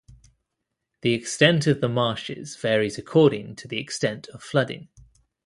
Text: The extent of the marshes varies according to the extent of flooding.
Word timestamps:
The 1.01 1.13
extent 1.13 1.67
of 1.67 1.79
the 1.79 1.87
marshes 1.87 2.55
varies 2.55 2.97
according 2.97 3.55
to 3.57 3.67
the 3.67 3.77
extent 3.77 4.29
of 4.29 4.41
flooding. 4.41 4.87